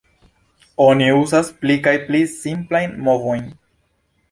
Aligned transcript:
Oni 0.85 1.09
uzas 1.17 1.51
pli 1.59 1.77
kaj 1.89 1.95
pli 2.09 2.23
simplajn 2.33 2.99
movojn. 3.11 3.49